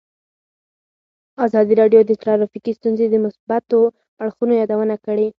[1.45, 3.79] ازادي راډیو د ټرافیکي ستونزې د مثبتو
[4.23, 5.27] اړخونو یادونه کړې.